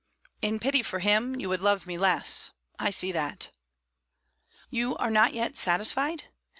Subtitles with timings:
[0.41, 2.49] "In pity for him, you would love me less.
[2.79, 3.51] I see that."
[4.71, 6.23] "You are not yet satisfied?